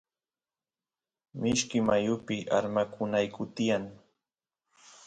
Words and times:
mishki 1.41 1.77
mayupi 1.87 2.35
armakunayku 2.57 3.41
tiyan 3.55 3.83